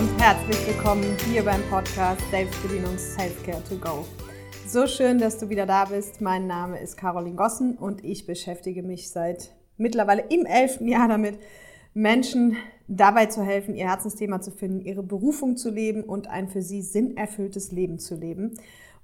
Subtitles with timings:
[0.00, 4.06] und herzlich willkommen hier beim Podcast Selbstbedienung Selfcare to Go.
[4.66, 6.22] So schön, dass du wieder da bist.
[6.22, 11.38] Mein Name ist Caroline Gossen und ich beschäftige mich seit mittlerweile im elften Jahr damit,
[11.92, 12.56] Menschen
[12.88, 16.80] dabei zu helfen, ihr Herzensthema zu finden, ihre Berufung zu leben und ein für sie
[16.80, 18.54] sinnerfülltes Leben zu leben.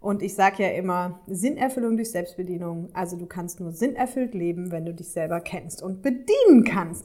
[0.00, 2.89] Und ich sage ja immer, Sinnerfüllung durch Selbstbedienung.
[2.94, 7.04] Also du kannst nur sinnerfüllt leben, wenn du dich selber kennst und bedienen kannst.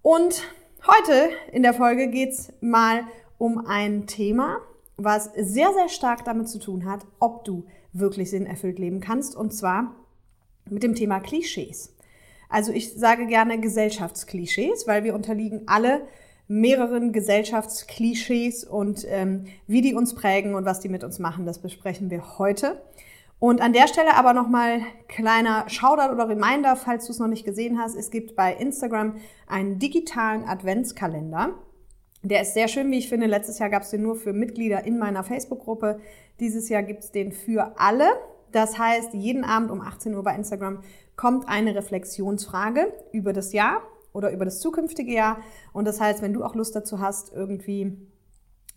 [0.00, 0.44] Und
[0.86, 3.02] heute in der Folge geht's mal
[3.38, 4.58] um ein Thema,
[4.96, 9.36] was sehr, sehr stark damit zu tun hat, ob du wirklich sinnerfüllt leben kannst.
[9.36, 9.94] Und zwar
[10.68, 11.94] mit dem Thema Klischees.
[12.48, 16.02] Also ich sage gerne Gesellschaftsklischees, weil wir unterliegen alle
[16.48, 21.60] mehreren Gesellschaftsklischees und ähm, wie die uns prägen und was die mit uns machen, das
[21.60, 22.82] besprechen wir heute.
[23.42, 27.44] Und an der Stelle aber nochmal kleiner Shoutout oder Reminder, falls du es noch nicht
[27.44, 27.96] gesehen hast.
[27.96, 29.16] Es gibt bei Instagram
[29.48, 31.54] einen digitalen Adventskalender.
[32.22, 33.26] Der ist sehr schön, wie ich finde.
[33.26, 35.98] Letztes Jahr gab es den nur für Mitglieder in meiner Facebook-Gruppe.
[36.38, 38.06] Dieses Jahr gibt es den für alle.
[38.52, 40.78] Das heißt, jeden Abend um 18 Uhr bei Instagram
[41.16, 45.38] kommt eine Reflexionsfrage über das Jahr oder über das zukünftige Jahr.
[45.72, 48.06] Und das heißt, wenn du auch Lust dazu hast, irgendwie,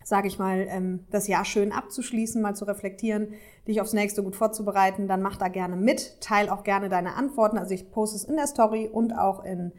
[0.06, 3.34] sage ich mal, ähm, das Jahr schön abzuschließen, mal zu reflektieren,
[3.66, 6.20] dich aufs nächste gut vorzubereiten, dann mach da gerne mit.
[6.20, 7.58] Teil auch gerne deine Antworten.
[7.58, 9.72] Also ich poste es in der Story und auch in,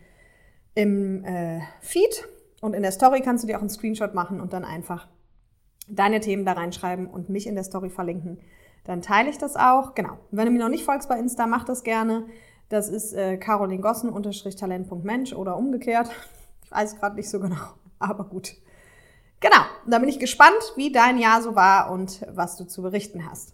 [0.75, 2.27] im äh, Feed.
[2.59, 5.07] Und in der Story kannst du dir auch einen Screenshot machen und dann einfach
[5.87, 8.39] deine Themen da reinschreiben und mich in der Story verlinken.
[8.83, 9.95] Dann teile ich das auch.
[9.95, 10.17] Genau.
[10.31, 12.25] Wenn du mir noch nicht folgst bei Insta, mach das gerne.
[12.67, 16.09] Das ist äh, Caroline Gossen Talent.mensch oder umgekehrt.
[16.65, 18.57] Ich weiß gerade nicht so genau, aber gut.
[19.39, 23.29] Genau, da bin ich gespannt, wie dein Jahr so war und was du zu berichten
[23.29, 23.53] hast.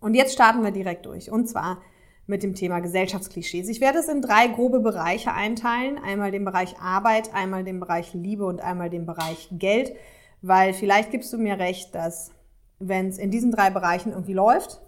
[0.00, 1.30] Und jetzt starten wir direkt durch.
[1.30, 1.78] Und zwar
[2.26, 3.68] mit dem Thema Gesellschaftsklischees.
[3.68, 5.98] Ich werde es in drei grobe Bereiche einteilen.
[5.98, 9.94] Einmal den Bereich Arbeit, einmal den Bereich Liebe und einmal den Bereich Geld.
[10.42, 12.30] Weil vielleicht gibst du mir recht, dass
[12.78, 14.80] wenn es in diesen drei Bereichen irgendwie läuft,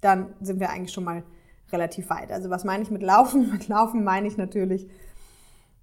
[0.00, 1.24] dann sind wir eigentlich schon mal
[1.72, 2.30] relativ weit.
[2.30, 3.50] Also was meine ich mit Laufen?
[3.52, 4.88] Mit Laufen meine ich natürlich,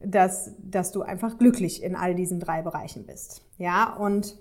[0.06, 3.42] dass, dass du einfach glücklich in all diesen drei Bereichen bist.
[3.58, 4.38] Ja, und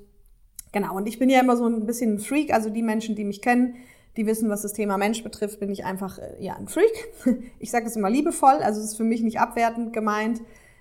[0.73, 3.25] genau, und ich bin ja immer so ein bisschen ein Freak, also die Menschen, die
[3.25, 3.77] mich kennen,
[4.17, 7.13] die wissen, was das Thema Mensch betrifft, bin ich einfach äh, ja ein Freak.
[7.59, 10.41] Ich sage das immer liebevoll, also es ist für mich nicht abwertend gemeint,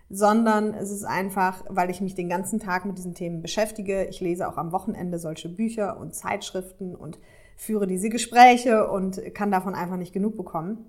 [0.10, 4.06] sondern es ist einfach, weil ich mich den ganzen Tag mit diesen Themen beschäftige.
[4.06, 7.18] Ich lese auch am Wochenende solche Bücher und Zeitschriften und
[7.56, 10.86] führe diese Gespräche und kann davon einfach nicht genug bekommen.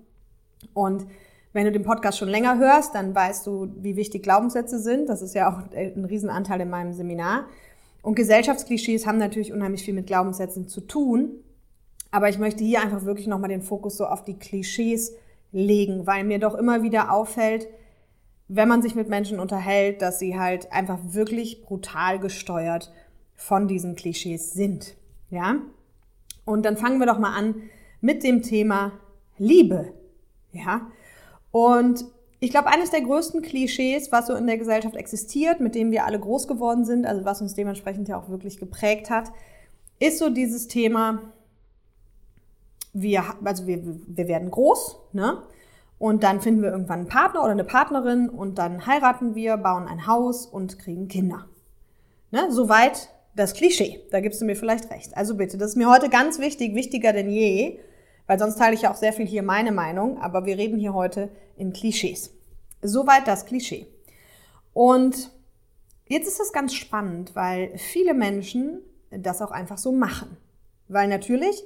[0.73, 1.05] Und
[1.53, 5.07] wenn du den Podcast schon länger hörst, dann weißt du, wie wichtig Glaubenssätze sind.
[5.07, 7.45] Das ist ja auch ein Riesenanteil in meinem Seminar.
[8.01, 11.31] Und Gesellschaftsklischees haben natürlich unheimlich viel mit Glaubenssätzen zu tun.
[12.11, 15.13] Aber ich möchte hier einfach wirklich nochmal den Fokus so auf die Klischees
[15.51, 17.67] legen, weil mir doch immer wieder auffällt,
[18.47, 22.91] wenn man sich mit Menschen unterhält, dass sie halt einfach wirklich brutal gesteuert
[23.35, 24.95] von diesen Klischees sind.
[25.29, 25.55] Ja?
[26.45, 27.55] Und dann fangen wir doch mal an
[28.01, 28.91] mit dem Thema
[29.37, 29.93] Liebe.
[30.51, 30.81] Ja?
[31.53, 32.05] Und
[32.39, 36.03] ich glaube, eines der größten Klischees, was so in der Gesellschaft existiert, mit dem wir
[36.03, 39.31] alle groß geworden sind, also was uns dementsprechend ja auch wirklich geprägt hat,
[39.99, 41.21] ist so dieses Thema,
[42.91, 45.43] wir, also wir, wir werden groß, ne?
[45.99, 49.87] Und dann finden wir irgendwann einen Partner oder eine Partnerin und dann heiraten wir, bauen
[49.87, 51.45] ein Haus und kriegen Kinder.
[52.31, 52.51] Ne?
[52.51, 54.01] Soweit das Klischee.
[54.11, 55.15] Da gibst du mir vielleicht recht.
[55.15, 57.79] Also bitte, das ist mir heute ganz wichtig, wichtiger denn je,
[58.27, 60.93] weil sonst teile ich ja auch sehr viel hier meine Meinung, aber wir reden hier
[60.93, 62.33] heute in Klischees.
[62.81, 63.87] Soweit das Klischee.
[64.73, 65.31] Und
[66.07, 70.37] jetzt ist das ganz spannend, weil viele Menschen das auch einfach so machen.
[70.87, 71.63] Weil natürlich,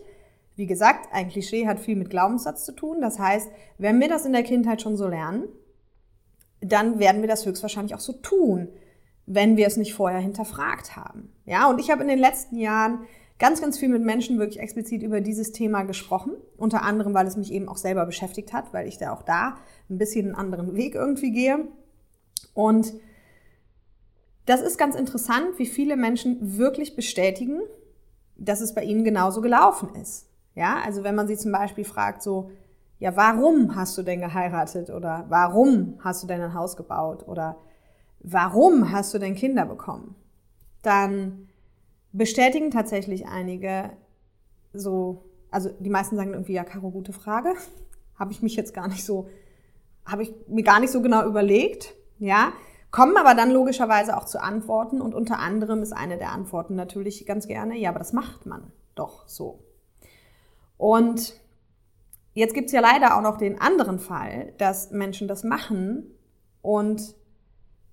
[0.55, 3.01] wie gesagt, ein Klischee hat viel mit Glaubenssatz zu tun.
[3.01, 5.47] Das heißt, wenn wir das in der Kindheit schon so lernen,
[6.61, 8.69] dann werden wir das höchstwahrscheinlich auch so tun
[9.27, 11.29] wenn wir es nicht vorher hinterfragt haben.
[11.45, 13.01] Ja, und ich habe in den letzten Jahren
[13.39, 16.33] ganz, ganz viel mit Menschen wirklich explizit über dieses Thema gesprochen.
[16.57, 19.57] Unter anderem, weil es mich eben auch selber beschäftigt hat, weil ich da auch da
[19.89, 21.67] ein bisschen einen anderen Weg irgendwie gehe.
[22.53, 22.93] Und
[24.45, 27.59] das ist ganz interessant, wie viele Menschen wirklich bestätigen,
[28.37, 30.27] dass es bei ihnen genauso gelaufen ist.
[30.55, 32.49] Ja, also wenn man sie zum Beispiel fragt, so,
[32.99, 34.89] ja, warum hast du denn geheiratet?
[34.89, 37.27] Oder warum hast du denn ein Haus gebaut?
[37.27, 37.57] Oder
[38.21, 40.15] warum hast du denn Kinder bekommen?
[40.81, 41.49] Dann
[42.11, 43.91] bestätigen tatsächlich einige
[44.73, 47.53] so, also die meisten sagen irgendwie, ja, Caro, gute Frage.
[48.15, 49.29] Habe ich mich jetzt gar nicht so,
[50.03, 52.51] habe ich mir gar nicht so genau überlegt, ja.
[52.89, 57.27] Kommen aber dann logischerweise auch zu Antworten und unter anderem ist eine der Antworten natürlich
[57.27, 59.59] ganz gerne, ja, aber das macht man doch so.
[60.77, 61.35] Und
[62.33, 66.11] jetzt gibt's ja leider auch noch den anderen Fall, dass Menschen das machen
[66.63, 67.13] und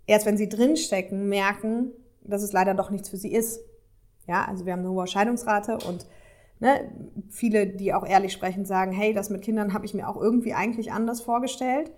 [0.07, 3.61] erst wenn sie drinstecken, merken, dass es leider doch nichts für sie ist.
[4.27, 6.07] Ja, also wir haben eine hohe Scheidungsrate und
[6.61, 6.91] ne,
[7.29, 10.55] viele, die auch ehrlich sprechen, sagen, hey, das mit Kindern habe ich mir auch irgendwie
[10.55, 11.93] eigentlich anders vorgestellt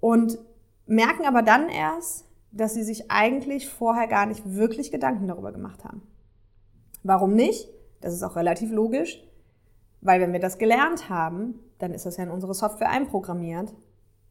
[0.00, 0.38] und
[0.86, 5.84] merken aber dann erst, dass sie sich eigentlich vorher gar nicht wirklich Gedanken darüber gemacht
[5.84, 6.02] haben.
[7.02, 7.68] Warum nicht?
[8.00, 9.22] Das ist auch relativ logisch,
[10.00, 13.74] weil wenn wir das gelernt haben, dann ist das ja in unsere Software einprogrammiert.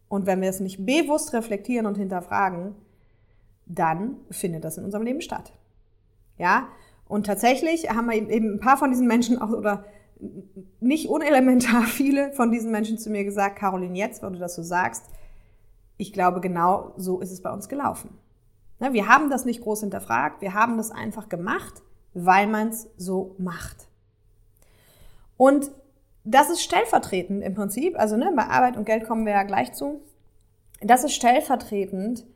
[0.08, 2.76] Und wenn wir es nicht bewusst reflektieren und hinterfragen,
[3.66, 5.54] dann findet das in unserem Leben statt.
[6.38, 6.68] Ja?
[7.10, 9.84] Und tatsächlich haben wir eben ein paar von diesen Menschen auch, oder
[10.80, 14.62] nicht unelementar viele von diesen Menschen zu mir gesagt, Caroline, jetzt, wo du das so
[14.62, 15.06] sagst,
[15.98, 18.12] ich glaube, genau so ist es bei uns gelaufen.
[18.80, 21.82] Ne, wir haben das nicht groß hinterfragt, wir haben das einfach gemacht,
[22.14, 23.88] weil man es so macht.
[25.36, 25.72] Und
[26.24, 29.74] das ist stellvertretend im Prinzip, also ne, bei Arbeit und Geld kommen wir ja gleich
[29.74, 30.00] zu.
[30.82, 32.28] Das ist stellvertretend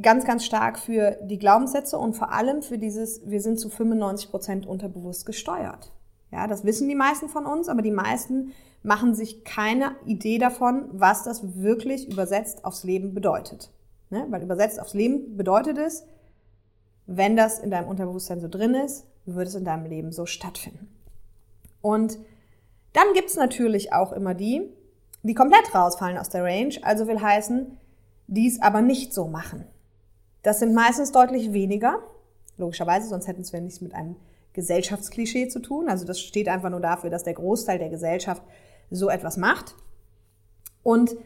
[0.00, 4.30] ganz, ganz stark für die Glaubenssätze und vor allem für dieses, wir sind zu 95
[4.30, 5.92] Prozent unterbewusst gesteuert.
[6.30, 8.52] Ja, das wissen die meisten von uns, aber die meisten
[8.82, 13.70] machen sich keine Idee davon, was das wirklich übersetzt aufs Leben bedeutet.
[14.10, 14.26] Ne?
[14.28, 16.06] Weil übersetzt aufs Leben bedeutet es,
[17.06, 20.88] wenn das in deinem Unterbewusstsein so drin ist, wird es in deinem Leben so stattfinden.
[21.80, 22.18] Und
[22.92, 24.70] dann gibt's natürlich auch immer die,
[25.22, 27.78] die komplett rausfallen aus der Range, also will heißen,
[28.26, 29.64] die es aber nicht so machen.
[30.46, 31.98] Das sind meistens deutlich weniger,
[32.56, 34.14] logischerweise, sonst hätten wir nichts mit einem
[34.52, 35.88] Gesellschaftsklischee zu tun.
[35.88, 38.44] Also das steht einfach nur dafür, dass der Großteil der Gesellschaft
[38.88, 39.74] so etwas macht.
[40.84, 41.16] Und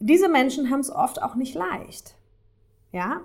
[0.00, 2.14] diese Menschen haben es oft auch nicht leicht.
[2.92, 3.22] Ja,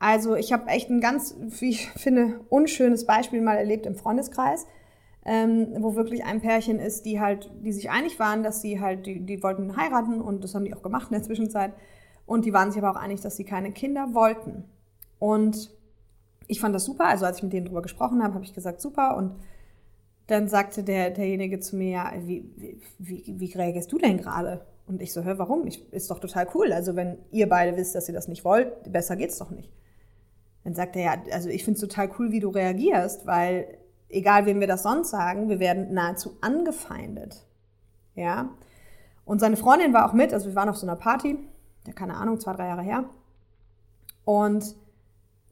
[0.00, 4.66] also ich habe echt ein ganz, wie ich finde, unschönes Beispiel mal erlebt im Freundeskreis,
[5.24, 9.06] ähm, wo wirklich ein Pärchen ist, die halt, die sich einig waren, dass sie halt,
[9.06, 11.72] die, die wollten heiraten und das haben die auch gemacht in der Zwischenzeit.
[12.26, 14.64] Und die waren sich aber auch einig, dass sie keine Kinder wollten.
[15.18, 15.70] Und
[16.48, 17.06] ich fand das super.
[17.06, 19.16] Also als ich mit denen drüber gesprochen habe, habe ich gesagt, super.
[19.16, 19.36] Und
[20.26, 24.66] dann sagte der, derjenige zu mir, ja, wie, wie, wie, wie reagierst du denn gerade?
[24.86, 25.66] Und ich so, hör, warum?
[25.66, 26.72] Ich, ist doch total cool.
[26.72, 29.70] Also wenn ihr beide wisst, dass ihr das nicht wollt, besser geht's doch nicht.
[30.64, 33.78] Dann sagt er, ja, also ich finde es total cool, wie du reagierst, weil
[34.08, 37.44] egal wem wir das sonst sagen, wir werden nahezu angefeindet.
[38.14, 38.50] Ja.
[39.24, 41.38] Und seine Freundin war auch mit, also wir waren auf so einer Party,
[41.86, 43.04] ja, keine Ahnung, zwei, drei Jahre her.
[44.24, 44.74] Und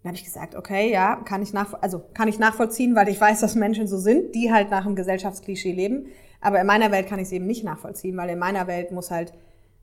[0.03, 3.21] dann habe ich gesagt, okay, ja, kann ich, nach, also kann ich nachvollziehen, weil ich
[3.21, 6.09] weiß, dass Menschen so sind, die halt nach einem Gesellschaftsklischee leben.
[6.43, 9.11] Aber in meiner Welt kann ich es eben nicht nachvollziehen, weil in meiner Welt muss
[9.11, 9.33] halt,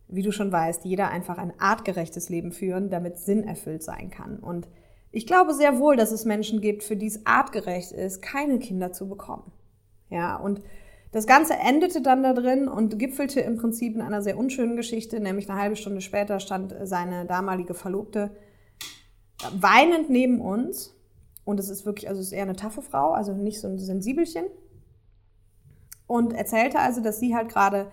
[0.07, 4.38] wie du schon weißt, jeder einfach ein artgerechtes Leben führen, damit Sinn erfüllt sein kann.
[4.38, 4.68] Und
[5.12, 8.92] ich glaube sehr wohl, dass es Menschen gibt, für die es artgerecht ist, keine Kinder
[8.92, 9.51] zu bekommen.
[10.09, 10.62] Ja, und
[11.11, 15.19] das Ganze endete dann da drin und gipfelte im Prinzip in einer sehr unschönen Geschichte,
[15.19, 18.31] nämlich eine halbe Stunde später stand seine damalige Verlobte
[19.53, 20.95] weinend neben uns.
[21.43, 23.79] Und es ist wirklich, also es ist eher eine taffe Frau, also nicht so ein
[23.79, 24.45] Sensibelchen.
[26.07, 27.91] Und erzählte also, dass sie halt gerade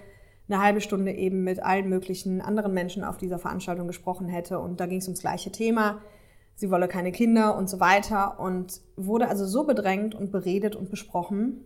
[0.49, 4.59] eine halbe Stunde eben mit allen möglichen anderen Menschen auf dieser Veranstaltung gesprochen hätte.
[4.59, 6.03] Und da ging es ums gleiche Thema.
[6.55, 8.41] Sie wolle keine Kinder und so weiter.
[8.41, 11.65] Und wurde also so bedrängt und beredet und besprochen,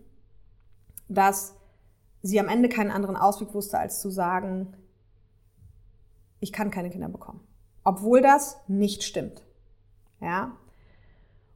[1.07, 1.55] dass
[2.21, 4.75] sie am Ende keinen anderen Ausweg wusste, als zu sagen,
[6.39, 7.41] ich kann keine Kinder bekommen.
[7.83, 9.43] Obwohl das nicht stimmt.
[10.21, 10.57] Ja.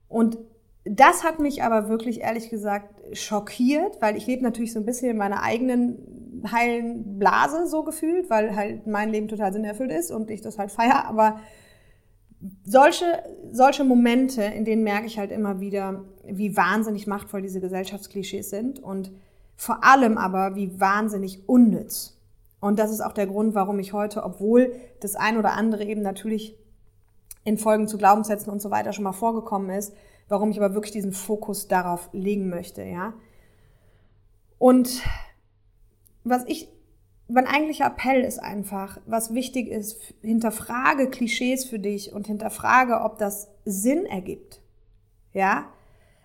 [0.10, 0.38] Und
[0.83, 5.12] das hat mich aber wirklich ehrlich gesagt schockiert, weil ich lebe natürlich so ein bisschen
[5.12, 10.29] in meiner eigenen heilen Blase so gefühlt, weil halt mein Leben total sinnerfüllt ist und
[10.31, 11.05] ich das halt feier.
[11.05, 11.39] Aber
[12.63, 13.05] solche,
[13.51, 18.79] solche Momente, in denen merke ich halt immer wieder, wie wahnsinnig machtvoll diese Gesellschaftsklischees sind
[18.79, 19.12] und
[19.57, 22.17] vor allem aber, wie wahnsinnig unnütz.
[22.59, 26.01] Und das ist auch der Grund, warum ich heute, obwohl das ein oder andere eben
[26.01, 26.55] natürlich
[27.43, 29.93] in Folgen zu Glaubenssätzen und so weiter schon mal vorgekommen ist,
[30.27, 33.13] warum ich aber wirklich diesen Fokus darauf legen möchte, ja.
[34.59, 35.01] Und
[36.23, 36.69] was ich,
[37.27, 43.17] mein eigentlicher Appell ist einfach, was wichtig ist, hinterfrage Klischees für dich und hinterfrage, ob
[43.17, 44.61] das Sinn ergibt,
[45.33, 45.65] ja,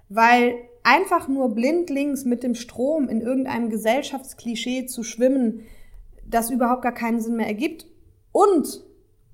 [0.09, 5.61] weil einfach nur blindlings mit dem Strom in irgendeinem Gesellschaftsklischee zu schwimmen,
[6.27, 7.87] das überhaupt gar keinen Sinn mehr ergibt
[8.33, 8.85] und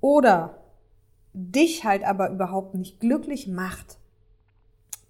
[0.01, 0.63] oder
[1.33, 3.99] dich halt aber überhaupt nicht glücklich macht,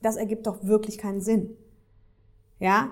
[0.02, 1.56] das ergibt doch wirklich keinen Sinn.
[2.58, 2.90] Ja?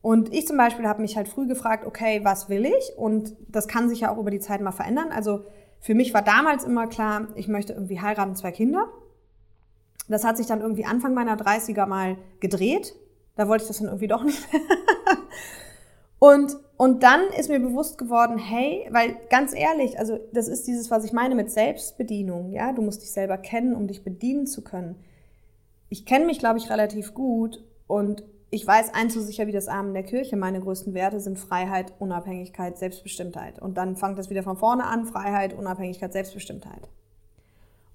[0.00, 2.96] Und ich zum Beispiel habe mich halt früh gefragt, okay, was will ich?
[2.96, 5.10] Und das kann sich ja auch über die Zeit mal verändern.
[5.10, 5.44] Also
[5.80, 8.88] für mich war damals immer klar, ich möchte irgendwie heiraten, zwei Kinder.
[10.08, 12.94] Das hat sich dann irgendwie Anfang meiner 30er mal gedreht.
[13.36, 14.62] Da wollte ich das dann irgendwie doch nicht mehr.
[16.18, 20.90] Und, und dann ist mir bewusst geworden, hey, weil ganz ehrlich, also das ist dieses,
[20.90, 24.62] was ich meine mit Selbstbedienung, ja, du musst dich selber kennen, um dich bedienen zu
[24.62, 24.96] können.
[25.90, 29.68] ich kenne mich, glaube ich, relativ gut und ich weiß eins so sicher wie das
[29.68, 30.36] Armen der Kirche.
[30.36, 33.58] Meine größten Werte sind Freiheit, Unabhängigkeit, Selbstbestimmtheit.
[33.60, 35.04] Und dann fängt das wieder von vorne an.
[35.04, 36.88] Freiheit, Unabhängigkeit, Selbstbestimmtheit.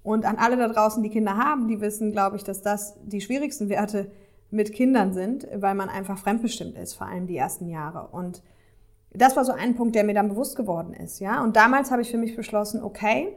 [0.04, 3.22] Und an alle da draußen, die Kinder haben, die wissen, glaube ich, dass das die
[3.22, 4.12] schwierigsten Werte
[4.52, 8.10] mit Kindern sind, weil man einfach fremdbestimmt ist, vor allem die ersten Jahre.
[8.10, 8.44] Und
[9.12, 11.42] das war so ein Punkt, der mir dann bewusst geworden ist, ja.
[11.44, 13.36] Und damals habe ich für mich beschlossen, okay,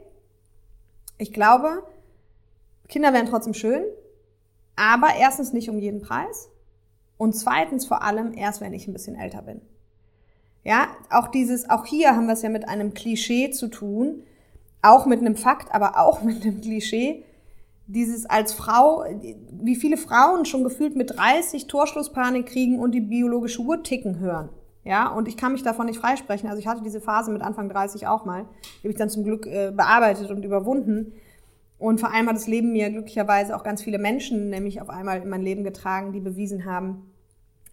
[1.17, 1.83] ich glaube,
[2.87, 3.83] Kinder wären trotzdem schön,
[4.75, 6.49] aber erstens nicht um jeden Preis
[7.17, 9.61] und zweitens vor allem erst, wenn ich ein bisschen älter bin.
[10.63, 14.23] Ja, auch dieses, auch hier haben wir es ja mit einem Klischee zu tun,
[14.81, 17.23] auch mit einem Fakt, aber auch mit einem Klischee.
[17.89, 19.05] Dieses als Frau,
[19.51, 24.49] wie viele Frauen schon gefühlt mit 30 Torschlusspanik kriegen und die biologische Uhr ticken hören.
[24.83, 26.49] Ja, und ich kann mich davon nicht freisprechen.
[26.49, 28.45] Also ich hatte diese Phase mit Anfang 30 auch mal.
[28.61, 31.13] Die habe ich dann zum Glück äh, bearbeitet und überwunden.
[31.77, 35.21] Und vor allem hat das Leben mir glücklicherweise auch ganz viele Menschen nämlich auf einmal
[35.21, 37.11] in mein Leben getragen, die bewiesen haben,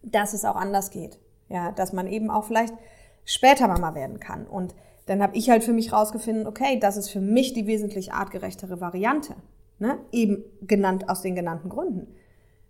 [0.02, 1.18] dass es auch anders geht.
[1.48, 2.74] Ja, dass man eben auch vielleicht
[3.24, 4.46] später Mama werden kann.
[4.46, 4.74] Und
[5.06, 8.80] dann habe ich halt für mich rausgefunden, okay, das ist für mich die wesentlich artgerechtere
[8.80, 9.34] Variante.
[9.78, 9.98] Ne?
[10.12, 12.06] Eben genannt aus den genannten Gründen.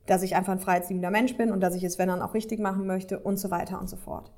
[0.06, 2.58] Dass ich einfach ein freiheitsliebender Mensch bin und dass ich es, wenn dann, auch richtig
[2.58, 4.32] machen möchte und so weiter und so fort.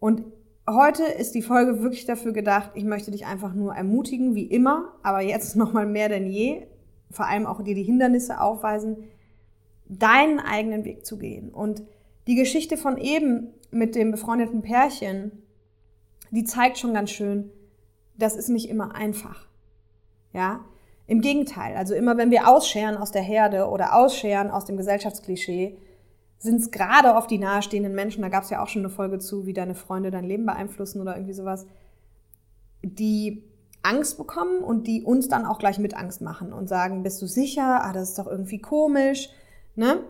[0.00, 0.24] Und
[0.68, 4.94] Heute ist die Folge wirklich dafür gedacht, ich möchte dich einfach nur ermutigen, wie immer,
[5.04, 6.66] aber jetzt nochmal mehr denn je,
[7.08, 9.04] vor allem auch dir die Hindernisse aufweisen,
[9.88, 11.50] deinen eigenen Weg zu gehen.
[11.50, 11.84] Und
[12.26, 15.30] die Geschichte von eben mit dem befreundeten Pärchen,
[16.36, 17.50] die zeigt schon ganz schön,
[18.18, 19.46] das ist nicht immer einfach.
[20.34, 20.60] Ja?
[21.06, 25.78] Im Gegenteil, also immer wenn wir ausscheren aus der Herde oder ausscheren aus dem Gesellschaftsklischee,
[26.38, 29.18] sind es gerade oft die nahestehenden Menschen, da gab es ja auch schon eine Folge
[29.18, 31.66] zu, wie deine Freunde dein Leben beeinflussen oder irgendwie sowas,
[32.82, 33.42] die
[33.82, 37.26] Angst bekommen und die uns dann auch gleich mit Angst machen und sagen, bist du
[37.26, 37.82] sicher?
[37.82, 39.30] Ah, das ist doch irgendwie komisch,
[39.74, 40.00] ne?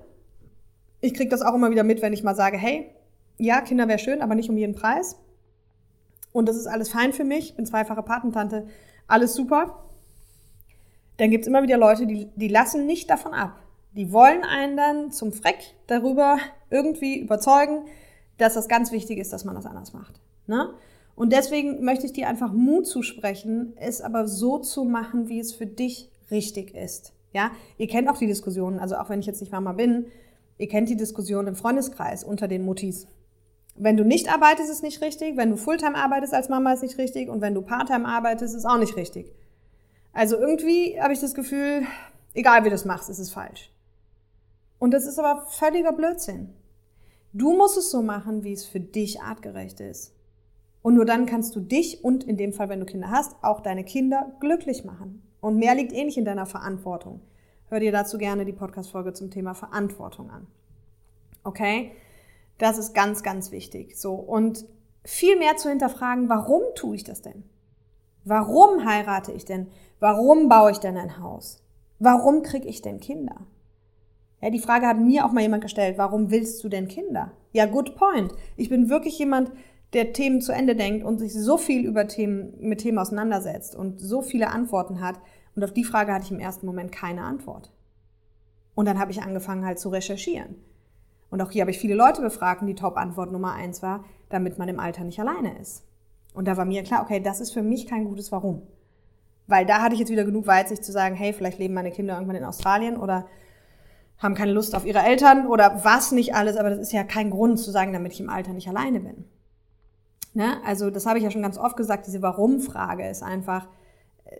[1.00, 2.90] Ich kriege das auch immer wieder mit, wenn ich mal sage, hey,
[3.38, 5.16] ja, Kinder wäre schön, aber nicht um jeden Preis.
[6.36, 8.66] Und das ist alles fein für mich, bin zweifache Patentante,
[9.06, 9.86] alles super.
[11.16, 13.58] Dann gibt's immer wieder Leute, die, die lassen nicht davon ab.
[13.92, 16.36] Die wollen einen dann zum Freck darüber
[16.68, 17.86] irgendwie überzeugen,
[18.36, 20.20] dass das ganz wichtig ist, dass man das anders macht.
[20.46, 20.74] Ne?
[21.14, 25.54] Und deswegen möchte ich dir einfach Mut zusprechen, es aber so zu machen, wie es
[25.54, 27.14] für dich richtig ist.
[27.32, 30.04] Ja, ihr kennt auch die Diskussionen, also auch wenn ich jetzt nicht Mama bin,
[30.58, 33.06] ihr kennt die Diskussion im Freundeskreis unter den Muttis.
[33.78, 35.37] Wenn du nicht arbeitest, ist nicht richtig.
[35.37, 37.28] Wenn du Fulltime arbeitest als Mama, ist nicht richtig.
[37.28, 39.33] Und wenn du Parttime arbeitest, ist auch nicht richtig.
[40.12, 41.83] Also irgendwie habe ich das Gefühl,
[42.33, 43.71] egal wie du es machst, ist es falsch.
[44.78, 46.54] Und das ist aber völliger Blödsinn.
[47.33, 50.14] Du musst es so machen, wie es für dich artgerecht ist.
[50.80, 53.61] Und nur dann kannst du dich und in dem Fall, wenn du Kinder hast, auch
[53.61, 55.23] deine Kinder glücklich machen.
[55.40, 57.21] Und mehr liegt eh nicht in deiner Verantwortung.
[57.68, 60.47] Hör dir dazu gerne die Podcast-Folge zum Thema Verantwortung an.
[61.42, 61.92] Okay?
[62.58, 63.98] Das ist ganz, ganz wichtig.
[63.98, 64.14] So.
[64.14, 64.64] Und
[65.04, 67.44] viel mehr zu hinterfragen, warum tue ich das denn?
[68.25, 69.68] Warum heirate ich denn?
[70.00, 71.62] Warum baue ich denn ein Haus?
[71.98, 73.46] Warum kriege ich denn Kinder?
[74.42, 77.32] Ja, die Frage hat mir auch mal jemand gestellt, warum willst du denn Kinder?
[77.52, 78.32] Ja, good point.
[78.56, 79.50] Ich bin wirklich jemand,
[79.92, 84.00] der Themen zu Ende denkt und sich so viel über Themen, mit Themen auseinandersetzt und
[84.00, 85.18] so viele Antworten hat.
[85.54, 87.72] Und auf die Frage hatte ich im ersten Moment keine Antwort.
[88.75, 90.56] Und dann habe ich angefangen halt zu recherchieren.
[91.36, 94.56] Und auch hier habe ich viele Leute befragt und die Top-Antwort Nummer eins war, damit
[94.56, 95.84] man im Alter nicht alleine ist.
[96.32, 98.62] Und da war mir klar, okay, das ist für mich kein gutes Warum.
[99.46, 102.14] Weil da hatte ich jetzt wieder genug Weitsicht zu sagen, hey, vielleicht leben meine Kinder
[102.14, 103.26] irgendwann in Australien oder
[104.16, 107.28] haben keine Lust auf ihre Eltern oder was nicht alles, aber das ist ja kein
[107.28, 109.26] Grund zu sagen, damit ich im Alter nicht alleine bin.
[110.32, 110.56] Ne?
[110.64, 113.68] Also das habe ich ja schon ganz oft gesagt, diese Warum-Frage ist einfach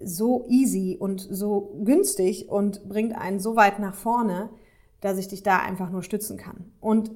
[0.02, 4.48] so easy und so günstig und bringt einen so weit nach vorne,
[5.06, 6.72] dass ich dich da einfach nur stützen kann.
[6.80, 7.12] Und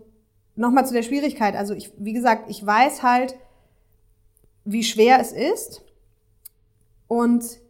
[0.54, 3.37] nochmal zu der Schwierigkeit, also ich, wie gesagt, ich weiß halt,
[4.64, 5.82] wie schwer es ist
[7.09, 7.61] und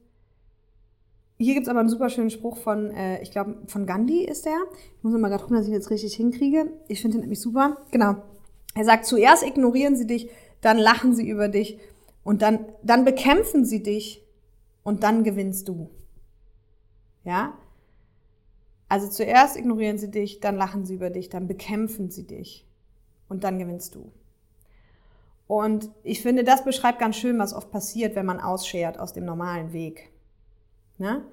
[1.39, 4.45] hier gibt es aber einen super schönen Spruch von, äh, ich glaube, von Gandhi ist
[4.45, 4.59] der.
[4.99, 6.71] Ich muss mal gerade gucken, dass ich ihn jetzt richtig hinkriege.
[6.87, 7.79] Ich finde ihn nämlich super.
[7.91, 8.17] Genau.
[8.75, 10.29] Er sagt, zuerst ignorieren sie dich,
[10.61, 11.79] dann lachen sie über dich
[12.25, 14.23] und dann, dann bekämpfen sie dich
[14.83, 15.89] und dann gewinnst du.
[17.25, 17.55] Ja?
[18.91, 22.67] Also zuerst ignorieren sie dich, dann lachen sie über dich, dann bekämpfen sie dich
[23.29, 24.11] und dann gewinnst du.
[25.47, 29.25] Und ich finde, das beschreibt ganz schön, was oft passiert, wenn man ausschert aus dem
[29.25, 30.11] normalen Weg.
[30.99, 31.25] Ne?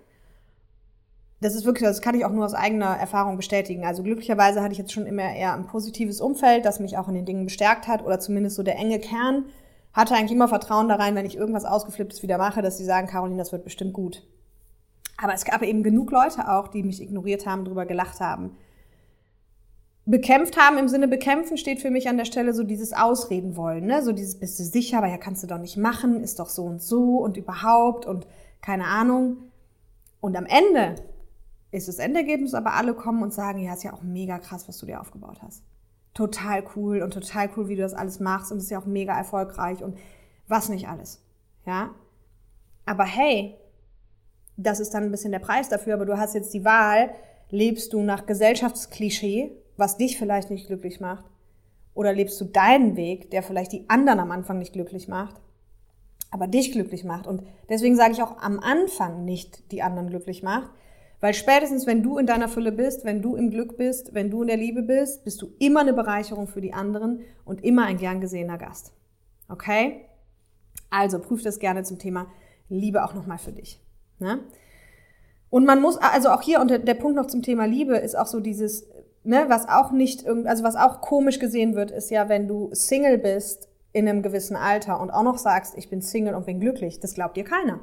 [1.42, 3.86] Das ist wirklich, das kann ich auch nur aus eigener Erfahrung bestätigen.
[3.86, 7.16] Also glücklicherweise hatte ich jetzt schon immer eher ein positives Umfeld, das mich auch in
[7.16, 9.46] den Dingen bestärkt hat oder zumindest so der enge Kern
[9.94, 13.08] hatte eigentlich immer Vertrauen da rein, wenn ich irgendwas Ausgeflipptes wieder mache, dass sie sagen,
[13.08, 14.28] Caroline, das wird bestimmt gut.
[15.18, 18.56] Aber es gab eben genug Leute auch, die mich ignoriert haben, drüber gelacht haben.
[20.06, 23.88] Bekämpft haben im Sinne bekämpfen steht für mich an der Stelle so dieses Ausreden wollen,
[23.88, 24.02] ne?
[24.04, 26.64] So dieses bist du sicher, aber ja kannst du doch nicht machen, ist doch so
[26.64, 28.26] und so und überhaupt und
[28.62, 29.38] keine Ahnung.
[30.22, 30.96] Und am Ende
[31.72, 34.78] ist das Endergebnis, aber alle kommen und sagen, ja, ist ja auch mega krass, was
[34.78, 35.64] du dir aufgebaut hast.
[36.14, 39.16] Total cool und total cool, wie du das alles machst und ist ja auch mega
[39.16, 39.98] erfolgreich und
[40.48, 41.22] was nicht alles.
[41.66, 41.92] Ja?
[42.86, 43.56] Aber hey,
[44.58, 47.12] das ist dann ein bisschen der Preis dafür, aber du hast jetzt die Wahl,
[47.50, 51.26] lebst du nach Gesellschaftsklischee, was dich vielleicht nicht glücklich macht,
[51.94, 55.40] oder lebst du deinen Weg, der vielleicht die anderen am Anfang nicht glücklich macht,
[56.32, 57.28] aber dich glücklich macht.
[57.28, 60.70] Und deswegen sage ich auch am Anfang nicht die anderen glücklich macht,
[61.20, 64.44] weil spätestens, wenn du in deiner Fülle bist, wenn du im Glück bist, wenn du
[64.44, 67.98] in der Liebe bist, bist du immer eine Bereicherung für die anderen und immer ein
[67.98, 68.94] gern gesehener Gast.
[69.50, 70.06] Okay?
[70.92, 72.28] Also prüf das gerne zum Thema
[72.70, 73.82] Liebe auch nochmal für dich.
[74.20, 74.40] Ne?
[75.50, 78.28] Und man muss, also auch hier, und der Punkt noch zum Thema Liebe ist auch
[78.28, 78.88] so dieses,
[79.24, 83.18] ne, was auch nicht, also was auch komisch gesehen wird, ist ja, wenn du Single
[83.18, 87.00] bist in einem gewissen Alter und auch noch sagst, ich bin Single und bin glücklich,
[87.00, 87.80] das glaubt dir keiner.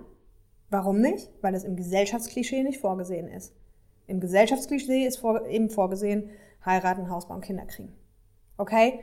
[0.71, 1.31] Warum nicht?
[1.41, 3.55] Weil es im Gesellschaftsklischee nicht vorgesehen ist.
[4.07, 6.31] Im Gesellschaftsklischee ist vor, eben vorgesehen,
[6.65, 7.95] heiraten, Haus bauen, Kinder kriegen.
[8.59, 9.01] Okay?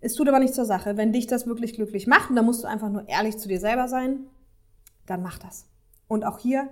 [0.00, 0.96] Es tut aber nicht zur Sache.
[0.96, 3.58] Wenn dich das wirklich glücklich macht, und dann musst du einfach nur ehrlich zu dir
[3.58, 4.26] selber sein,
[5.06, 5.66] dann mach das.
[6.08, 6.68] Und auch hier,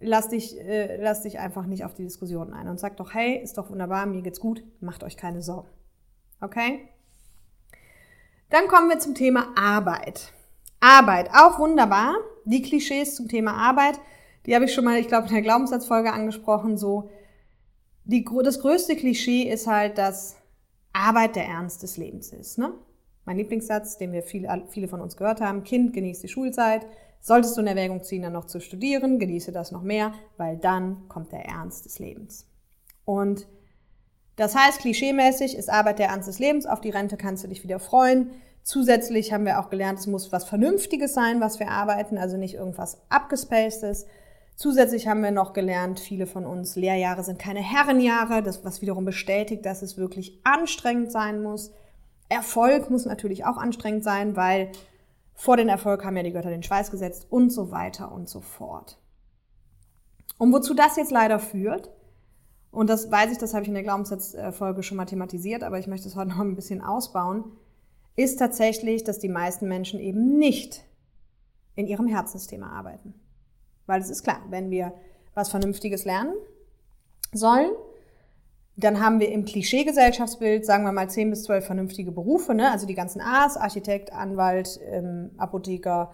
[0.00, 3.40] lass dich, äh, lass dich einfach nicht auf die Diskussion ein und sag doch, hey,
[3.42, 5.68] ist doch wunderbar, mir geht's gut, macht euch keine Sorgen.
[6.40, 6.88] Okay?
[8.50, 10.32] Dann kommen wir zum Thema Arbeit.
[10.80, 12.14] Arbeit, auch wunderbar.
[12.44, 14.00] Die Klischees zum Thema Arbeit,
[14.46, 16.78] die habe ich schon mal, ich glaube, in der Glaubenssatzfolge angesprochen.
[16.78, 17.10] So,
[18.04, 20.36] die, das größte Klischee ist halt, dass
[20.92, 22.56] Arbeit der Ernst des Lebens ist.
[22.56, 22.72] Ne?
[23.26, 26.86] Mein Lieblingssatz, den wir viele, viele von uns gehört haben: Kind, genießt die Schulzeit.
[27.20, 31.08] Solltest du in Erwägung ziehen, dann noch zu studieren, genieße das noch mehr, weil dann
[31.08, 32.46] kommt der Ernst des Lebens.
[33.04, 33.46] Und
[34.36, 36.66] das heißt, klischeemäßig ist Arbeit der Ernst des Lebens.
[36.66, 38.30] Auf die Rente kannst du dich wieder freuen.
[38.62, 42.54] Zusätzlich haben wir auch gelernt, es muss was Vernünftiges sein, was wir arbeiten, also nicht
[42.54, 44.06] irgendwas abgespacedes.
[44.56, 49.04] Zusätzlich haben wir noch gelernt, viele von uns, Lehrjahre sind keine Herrenjahre, das, was wiederum
[49.04, 51.72] bestätigt, dass es wirklich anstrengend sein muss.
[52.28, 54.70] Erfolg muss natürlich auch anstrengend sein, weil
[55.38, 58.40] vor den Erfolg haben ja die Götter den Schweiß gesetzt und so weiter und so
[58.40, 58.98] fort.
[60.36, 61.92] Und wozu das jetzt leider führt,
[62.72, 65.86] und das weiß ich, das habe ich in der Glaubenssatzfolge schon mal thematisiert, aber ich
[65.86, 67.44] möchte es heute noch ein bisschen ausbauen,
[68.16, 70.84] ist tatsächlich, dass die meisten Menschen eben nicht
[71.76, 73.14] in ihrem Herzensthema arbeiten.
[73.86, 74.92] Weil es ist klar, wenn wir
[75.34, 76.34] was Vernünftiges lernen
[77.32, 77.70] sollen,
[78.78, 82.70] dann haben wir im Klischee-Gesellschaftsbild, sagen wir mal, 10 bis 12 vernünftige Berufe, ne?
[82.70, 86.12] also die ganzen A's, Architekt, Anwalt, ähm, Apotheker,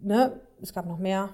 [0.00, 0.40] ne?
[0.62, 1.30] es gab noch mehr,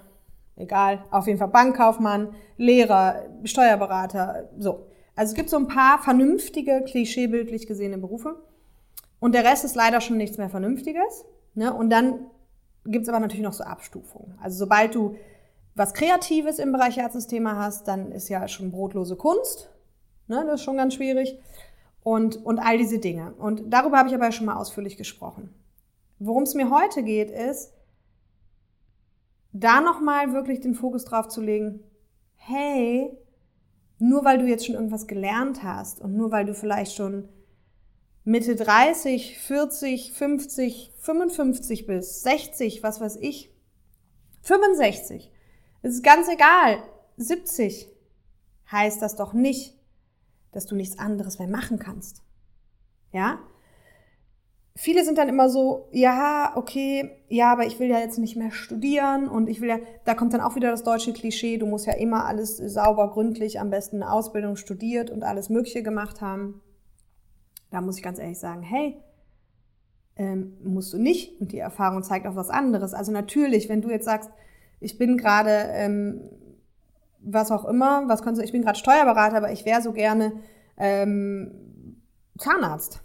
[0.57, 4.87] egal, auf jeden Fall Bankkaufmann, Lehrer, Steuerberater, so.
[5.15, 8.41] Also es gibt so ein paar vernünftige, klischeebildlich gesehene Berufe.
[9.19, 11.25] Und der Rest ist leider schon nichts mehr Vernünftiges.
[11.53, 11.73] Ne?
[11.73, 12.27] Und dann
[12.85, 14.37] gibt's aber natürlich noch so Abstufungen.
[14.41, 15.15] Also sobald du
[15.75, 19.70] was Kreatives im Bereich Herzensthema hast, dann ist ja schon brotlose Kunst.
[20.31, 20.45] Ne?
[20.45, 21.37] Das ist schon ganz schwierig.
[22.03, 23.33] Und, und all diese Dinge.
[23.37, 25.53] Und darüber habe ich aber schon mal ausführlich gesprochen.
[26.17, 27.73] Worum es mir heute geht, ist,
[29.53, 31.83] da nochmal wirklich den Fokus drauf zu legen,
[32.35, 33.15] hey,
[33.99, 37.29] nur weil du jetzt schon irgendwas gelernt hast und nur weil du vielleicht schon
[38.23, 43.51] Mitte 30, 40, 50, 55 bist, 60, was weiß ich,
[44.43, 45.31] 65,
[45.81, 46.81] es ist ganz egal,
[47.17, 47.89] 70,
[48.71, 49.75] heißt das doch nicht,
[50.51, 52.23] dass du nichts anderes mehr machen kannst.
[53.11, 53.39] Ja?
[54.75, 58.51] Viele sind dann immer so, ja, okay, ja, aber ich will ja jetzt nicht mehr
[58.51, 61.85] studieren und ich will ja, da kommt dann auch wieder das deutsche Klischee, du musst
[61.85, 66.61] ja immer alles sauber, gründlich, am besten eine Ausbildung studiert und alles Mögliche gemacht haben.
[67.69, 69.01] Da muss ich ganz ehrlich sagen, hey,
[70.15, 71.39] ähm, musst du nicht.
[71.39, 72.93] Und die Erfahrung zeigt auch was anderes.
[72.93, 74.29] Also natürlich, wenn du jetzt sagst,
[74.79, 76.21] ich bin gerade, ähm,
[77.23, 80.33] was auch immer, was kannst du, ich bin gerade Steuerberater, aber ich wäre so gerne
[80.77, 82.01] ähm,
[82.37, 83.01] Zahnarzt.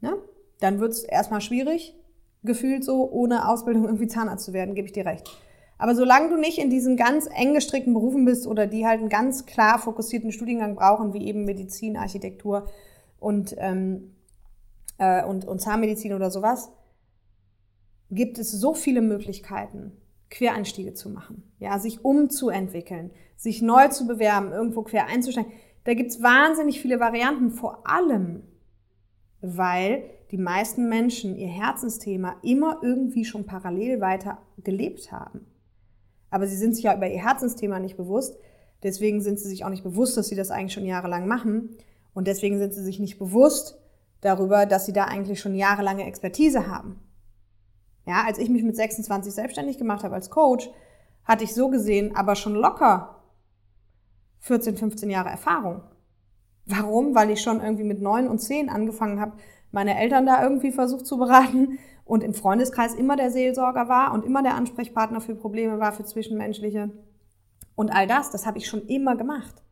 [0.00, 0.16] Ne?
[0.60, 1.94] Dann wird es erstmal schwierig,
[2.42, 5.30] gefühlt so, ohne Ausbildung irgendwie Zahnarzt zu werden, gebe ich dir recht.
[5.78, 9.08] Aber solange du nicht in diesen ganz eng gestrickten Berufen bist oder die halt einen
[9.08, 12.66] ganz klar fokussierten Studiengang brauchen, wie eben Medizin, Architektur,
[13.22, 14.16] und, ähm,
[14.98, 16.72] äh, und, und Zahnmedizin oder sowas,
[18.10, 19.92] gibt es so viele Möglichkeiten,
[20.32, 25.52] Quereinstiege zu machen, ja, sich umzuentwickeln, sich neu zu bewerben, irgendwo quer einzusteigen.
[25.84, 28.42] Da gibt es wahnsinnig viele Varianten, vor allem,
[29.42, 35.46] weil die meisten Menschen ihr Herzensthema immer irgendwie schon parallel weiter gelebt haben.
[36.30, 38.38] Aber sie sind sich ja über ihr Herzensthema nicht bewusst.
[38.82, 41.76] Deswegen sind sie sich auch nicht bewusst, dass sie das eigentlich schon jahrelang machen.
[42.14, 43.78] Und deswegen sind sie sich nicht bewusst
[44.22, 47.00] darüber, dass sie da eigentlich schon jahrelange Expertise haben.
[48.06, 50.68] Ja, als ich mich mit 26 selbstständig gemacht habe als Coach,
[51.24, 53.22] hatte ich so gesehen aber schon locker
[54.40, 55.82] 14, 15 Jahre Erfahrung.
[56.66, 57.14] Warum?
[57.14, 59.36] Weil ich schon irgendwie mit neun und zehn angefangen habe,
[59.70, 64.24] meine Eltern da irgendwie versucht zu beraten und im Freundeskreis immer der Seelsorger war und
[64.24, 66.90] immer der Ansprechpartner für Probleme war, für Zwischenmenschliche.
[67.74, 69.62] Und all das, das habe ich schon immer gemacht.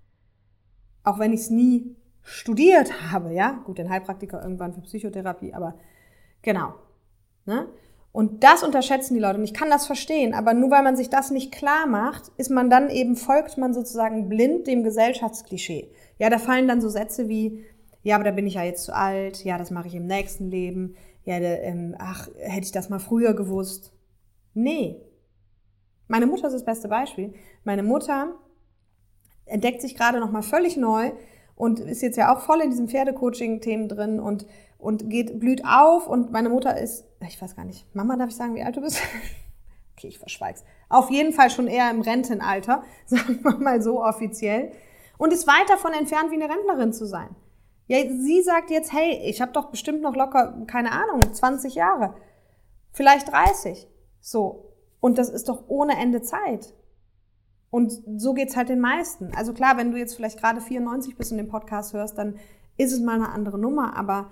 [1.03, 3.53] Auch wenn ich es nie studiert habe, ja.
[3.65, 5.75] Gut, den Heilpraktiker irgendwann für Psychotherapie, aber
[6.43, 6.75] genau.
[7.45, 7.67] Ne?
[8.13, 9.39] Und das unterschätzen die Leute.
[9.39, 10.35] Und ich kann das verstehen.
[10.35, 13.73] Aber nur weil man sich das nicht klar macht, ist man dann eben, folgt man
[13.73, 15.93] sozusagen blind dem Gesellschaftsklischee.
[16.19, 17.65] Ja, da fallen dann so Sätze wie,
[18.03, 19.45] ja, aber da bin ich ja jetzt zu alt.
[19.45, 20.97] Ja, das mache ich im nächsten Leben.
[21.25, 23.93] Ja, der, ähm, ach, hätte ich das mal früher gewusst.
[24.55, 25.01] Nee.
[26.09, 27.35] Meine Mutter ist das beste Beispiel.
[27.63, 28.35] Meine Mutter
[29.45, 31.13] entdeckt sich gerade nochmal völlig neu
[31.55, 34.47] und ist jetzt ja auch voll in diesem Pferdecoaching-Themen drin und
[34.81, 38.37] und geht, blüht auf und meine Mutter ist, ich weiß gar nicht, Mama, darf ich
[38.37, 39.01] sagen, wie alt du bist?
[39.97, 40.65] okay, ich verschweig's.
[40.89, 44.73] Auf jeden Fall schon eher im Rentenalter, sagen wir mal so offiziell.
[45.19, 47.37] Und ist weit davon entfernt, wie eine Rentnerin zu sein.
[47.89, 52.15] Ja, sie sagt jetzt, hey, ich habe doch bestimmt noch locker, keine Ahnung, 20 Jahre,
[52.93, 53.87] vielleicht 30.
[54.21, 54.73] So.
[55.01, 56.75] Und das ist doch ohne Ende Zeit.
[57.71, 59.33] Und so geht's halt den meisten.
[59.35, 62.39] Also klar, wenn du jetzt vielleicht gerade 94 bist und den Podcast hörst, dann
[62.77, 64.31] ist es mal eine andere Nummer, aber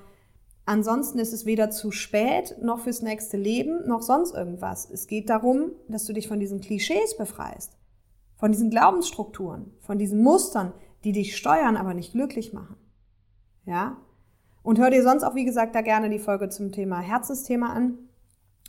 [0.68, 4.90] Ansonsten ist es weder zu spät noch fürs nächste Leben noch sonst irgendwas.
[4.90, 7.78] Es geht darum, dass du dich von diesen Klischees befreist,
[8.36, 12.76] von diesen Glaubensstrukturen, von diesen Mustern, die dich steuern, aber nicht glücklich machen.
[13.64, 13.96] Ja?
[14.62, 17.96] Und hör dir sonst auch, wie gesagt, da gerne die Folge zum Thema Herzensthema an,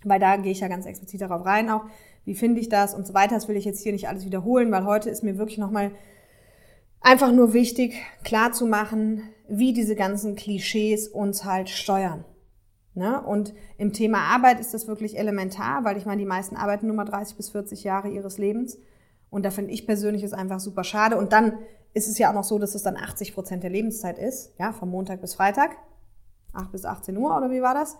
[0.05, 1.83] weil da gehe ich ja ganz explizit darauf rein auch.
[2.23, 3.35] Wie finde ich das und so weiter.
[3.35, 5.91] Das will ich jetzt hier nicht alles wiederholen, weil heute ist mir wirklich nochmal
[7.01, 12.25] einfach nur wichtig, klar zu machen, wie diese ganzen Klischees uns halt steuern.
[12.93, 13.21] Ne?
[13.21, 16.95] Und im Thema Arbeit ist das wirklich elementar, weil ich meine, die meisten arbeiten nur
[16.95, 18.77] mal 30 bis 40 Jahre ihres Lebens.
[19.29, 21.17] Und da finde ich persönlich es einfach super schade.
[21.17, 21.53] Und dann
[21.93, 24.73] ist es ja auch noch so, dass es dann 80 Prozent der Lebenszeit ist, ja,
[24.73, 25.77] vom Montag bis Freitag,
[26.53, 27.97] 8 bis 18 Uhr oder wie war das?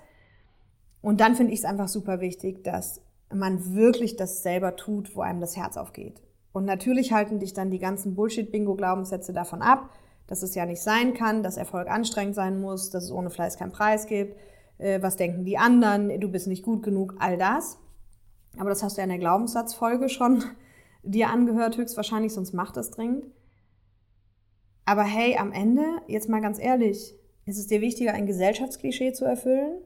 [1.01, 3.01] Und dann finde ich es einfach super wichtig, dass
[3.33, 6.21] man wirklich das selber tut, wo einem das Herz aufgeht.
[6.51, 9.91] Und natürlich halten dich dann die ganzen Bullshit-Bingo-Glaubenssätze davon ab,
[10.29, 13.57] dass es ja nicht sein kann, dass Erfolg anstrengend sein muss, dass es ohne Fleiß
[13.57, 14.37] keinen Preis gibt,
[14.77, 17.79] äh, was denken die anderen, du bist nicht gut genug, all das.
[18.57, 20.43] Aber das hast du ja in der Glaubenssatzfolge schon
[21.03, 23.25] dir angehört, höchstwahrscheinlich, sonst macht das dringend.
[24.85, 27.15] Aber hey, am Ende, jetzt mal ganz ehrlich,
[27.45, 29.81] ist es dir wichtiger, ein Gesellschaftsklischee zu erfüllen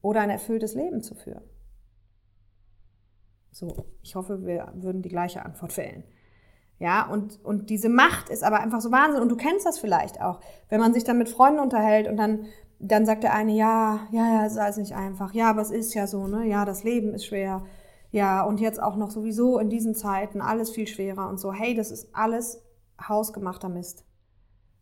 [0.00, 1.44] oder ein erfülltes Leben zu führen?
[3.52, 6.02] So, ich hoffe, wir würden die gleiche Antwort wählen.
[6.82, 9.22] Ja, und, und diese Macht ist aber einfach so Wahnsinn.
[9.22, 12.46] Und du kennst das vielleicht auch, wenn man sich dann mit Freunden unterhält und dann,
[12.80, 15.32] dann sagt der eine, ja, ja, ja, es ist alles nicht einfach.
[15.32, 16.44] Ja, aber es ist ja so, ne?
[16.46, 17.64] Ja, das Leben ist schwer.
[18.10, 21.52] Ja, und jetzt auch noch sowieso in diesen Zeiten alles viel schwerer und so.
[21.52, 22.62] Hey, das ist alles
[23.08, 24.04] hausgemachter Mist.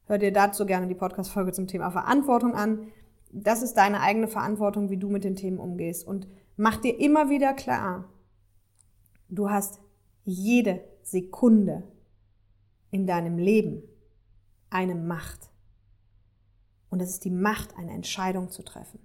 [0.06, 2.88] Hör dir dazu gerne die Podcast-Folge zum Thema Verantwortung an.
[3.30, 6.06] Das ist deine eigene Verantwortung, wie du mit den Themen umgehst.
[6.06, 8.06] Und mach dir immer wieder klar,
[9.30, 9.80] Du hast
[10.24, 11.82] jede Sekunde
[12.90, 13.82] in deinem Leben
[14.70, 15.50] eine Macht.
[16.88, 19.00] Und das ist die Macht, eine Entscheidung zu treffen.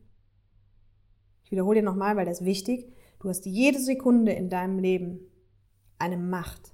[1.43, 2.91] Ich wiederhole dir nochmal, weil das ist wichtig.
[3.19, 5.19] Du hast jede Sekunde in deinem Leben
[5.99, 6.73] eine Macht.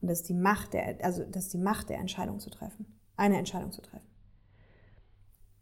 [0.00, 2.86] Und das ist die Macht der, also das ist die Macht der Entscheidung zu treffen.
[3.16, 4.06] Eine Entscheidung zu treffen.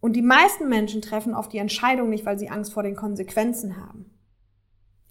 [0.00, 3.76] Und die meisten Menschen treffen oft die Entscheidung nicht, weil sie Angst vor den Konsequenzen
[3.76, 4.10] haben.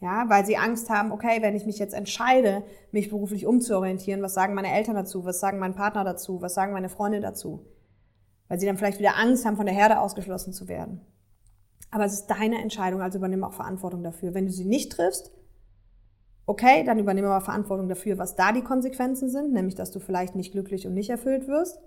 [0.02, 4.34] Ja, weil sie Angst haben, okay, wenn ich mich jetzt entscheide, mich beruflich umzuorientieren, was
[4.34, 7.66] sagen meine Eltern dazu, was sagen mein Partner dazu, was sagen meine Freunde dazu?
[8.48, 11.02] Weil sie dann vielleicht wieder Angst haben, von der Herde ausgeschlossen zu werden.
[11.92, 14.34] Aber es ist deine Entscheidung, also übernimm auch Verantwortung dafür.
[14.34, 15.32] Wenn du sie nicht triffst,
[16.46, 20.36] okay, dann übernimm aber Verantwortung dafür, was da die Konsequenzen sind, nämlich dass du vielleicht
[20.36, 21.80] nicht glücklich und nicht erfüllt wirst.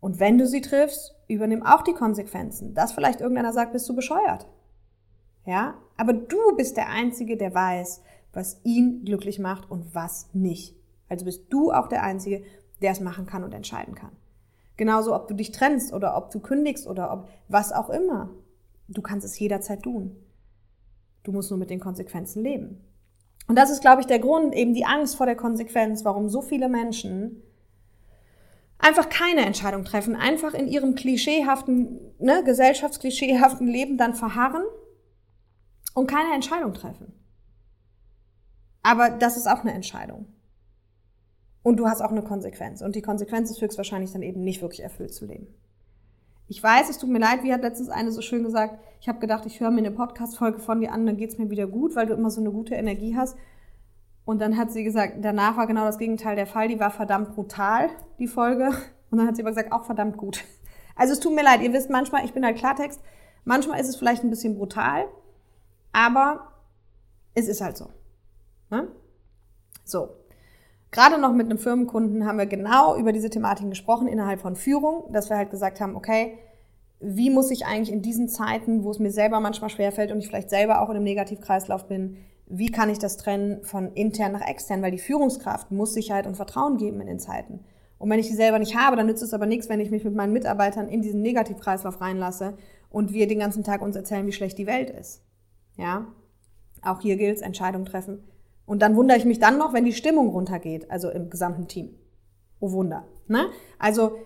[0.00, 2.74] Und wenn du sie triffst, übernimm auch die Konsequenzen.
[2.74, 4.46] Dass vielleicht irgendeiner sagt, bist du bescheuert.
[5.46, 10.76] Ja, aber du bist der Einzige, der weiß, was ihn glücklich macht und was nicht.
[11.08, 12.42] Also bist du auch der Einzige,
[12.82, 14.10] der es machen kann und entscheiden kann.
[14.76, 18.28] Genauso, ob du dich trennst oder ob du kündigst oder ob was auch immer.
[18.88, 20.16] Du kannst es jederzeit tun.
[21.22, 22.84] Du musst nur mit den Konsequenzen leben.
[23.48, 26.42] Und das ist, glaube ich, der Grund, eben die Angst vor der Konsequenz, warum so
[26.42, 27.42] viele Menschen
[28.78, 34.64] einfach keine Entscheidung treffen, einfach in ihrem klischeehaften, ne, gesellschaftsklischeehaften Leben dann verharren
[35.96, 37.10] und keine Entscheidung treffen.
[38.82, 40.26] Aber das ist auch eine Entscheidung.
[41.62, 42.82] Und du hast auch eine Konsequenz.
[42.82, 45.48] Und die Konsequenz ist höchstwahrscheinlich dann eben nicht wirklich erfüllt zu leben.
[46.48, 49.20] Ich weiß, es tut mir leid, wie hat letztens eine so schön gesagt, ich habe
[49.20, 52.06] gedacht, ich höre mir eine Podcast-Folge von dir an, dann geht's mir wieder gut, weil
[52.06, 53.36] du immer so eine gute Energie hast.
[54.26, 57.34] Und dann hat sie gesagt, danach war genau das Gegenteil der Fall, die war verdammt
[57.34, 58.70] brutal, die Folge.
[59.10, 60.44] Und dann hat sie aber gesagt, auch verdammt gut.
[60.94, 63.00] Also es tut mir leid, ihr wisst manchmal, ich bin halt Klartext,
[63.44, 65.06] manchmal ist es vielleicht ein bisschen brutal,
[65.96, 66.52] aber
[67.34, 67.88] es ist halt so.
[68.70, 68.88] Ne?
[69.82, 70.10] So.
[70.90, 75.10] Gerade noch mit einem Firmenkunden haben wir genau über diese Thematiken gesprochen innerhalb von Führung,
[75.12, 76.38] dass wir halt gesagt haben, okay,
[77.00, 80.28] wie muss ich eigentlich in diesen Zeiten, wo es mir selber manchmal schwerfällt und ich
[80.28, 84.46] vielleicht selber auch in einem Negativkreislauf bin, wie kann ich das trennen von intern nach
[84.46, 84.82] extern?
[84.82, 87.60] Weil die Führungskraft muss Sicherheit und Vertrauen geben in den Zeiten.
[87.98, 90.04] Und wenn ich die selber nicht habe, dann nützt es aber nichts, wenn ich mich
[90.04, 92.54] mit meinen Mitarbeitern in diesen Negativkreislauf reinlasse
[92.90, 95.25] und wir den ganzen Tag uns erzählen, wie schlecht die Welt ist.
[95.76, 96.06] Ja?
[96.82, 98.24] Auch hier gilt es, Entscheidungen treffen.
[98.64, 101.94] Und dann wundere ich mich dann noch, wenn die Stimmung runtergeht, also im gesamten Team.
[102.60, 103.06] Oh Wunder.
[103.28, 103.46] Ne?
[103.78, 104.16] Also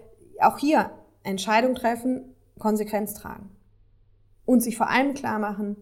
[0.40, 0.90] auch hier
[1.22, 3.50] Entscheidung treffen, Konsequenz tragen.
[4.44, 5.76] Und sich vor allem klar machen,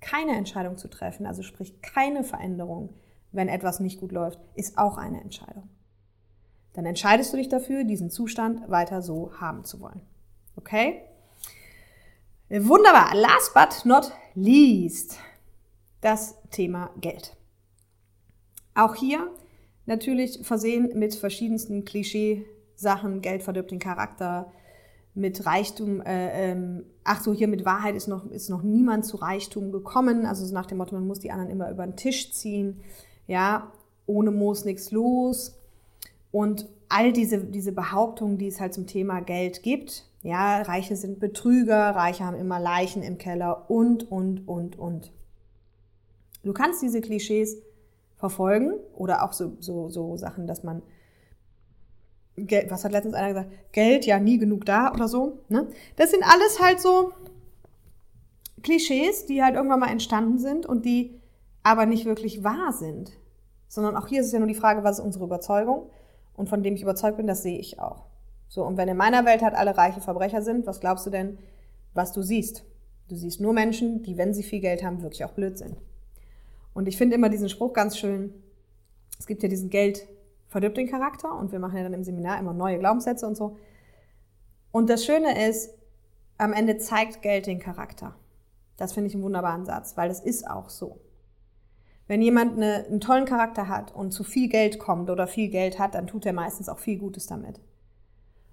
[0.00, 2.94] keine Entscheidung zu treffen, also sprich keine Veränderung,
[3.32, 5.68] wenn etwas nicht gut läuft, ist auch eine Entscheidung.
[6.72, 10.00] Dann entscheidest du dich dafür, diesen Zustand weiter so haben zu wollen.
[10.56, 11.02] Okay?
[12.50, 13.14] Wunderbar.
[13.14, 15.18] Last but not least
[16.00, 17.36] das Thema Geld.
[18.74, 19.30] Auch hier
[19.84, 23.20] natürlich versehen mit verschiedensten Klischee-Sachen.
[23.20, 24.50] Geld verdirbt den Charakter.
[25.14, 29.16] Mit Reichtum, äh, ähm, ach so, hier mit Wahrheit ist noch, ist noch niemand zu
[29.16, 30.24] Reichtum gekommen.
[30.26, 32.80] Also nach dem Motto, man muss die anderen immer über den Tisch ziehen.
[33.26, 33.72] Ja,
[34.06, 35.58] ohne Moos nichts los.
[36.30, 40.06] Und all diese, diese Behauptungen, die es halt zum Thema Geld gibt.
[40.22, 45.12] Ja, Reiche sind Betrüger, Reiche haben immer Leichen im Keller und, und, und, und.
[46.42, 47.58] Du kannst diese Klischees
[48.16, 50.82] verfolgen oder auch so, so, so Sachen, dass man
[52.36, 55.40] Geld, was hat letztens einer gesagt, Geld ja nie genug da oder so.
[55.48, 55.68] Ne?
[55.96, 57.12] Das sind alles halt so
[58.62, 61.20] Klischees, die halt irgendwann mal entstanden sind und die
[61.62, 63.12] aber nicht wirklich wahr sind.
[63.68, 65.90] Sondern auch hier ist es ja nur die Frage, was ist unsere Überzeugung?
[66.38, 68.04] Und von dem ich überzeugt bin, das sehe ich auch.
[68.46, 71.36] So, und wenn in meiner Welt halt alle reiche Verbrecher sind, was glaubst du denn,
[71.94, 72.64] was du siehst?
[73.08, 75.76] Du siehst nur Menschen, die, wenn sie viel Geld haben, wirklich auch blöd sind.
[76.74, 78.32] Und ich finde immer diesen Spruch ganz schön.
[79.18, 80.06] Es gibt ja diesen Geld
[80.46, 83.56] verdirbt den Charakter und wir machen ja dann im Seminar immer neue Glaubenssätze und so.
[84.70, 85.74] Und das Schöne ist,
[86.36, 88.14] am Ende zeigt Geld den Charakter.
[88.76, 91.00] Das finde ich einen wunderbaren Satz, weil das ist auch so.
[92.08, 95.78] Wenn jemand eine, einen tollen Charakter hat und zu viel Geld kommt oder viel Geld
[95.78, 97.60] hat, dann tut er meistens auch viel Gutes damit.